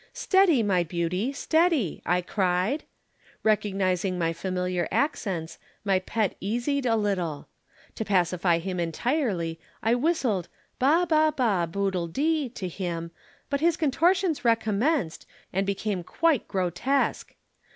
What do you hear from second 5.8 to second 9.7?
my pet easied a little. To pacify him entirely